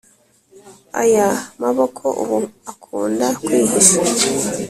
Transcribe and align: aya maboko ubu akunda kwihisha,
aya 1.01 1.27
maboko 1.61 2.05
ubu 2.21 2.37
akunda 2.71 3.27
kwihisha, 3.43 3.97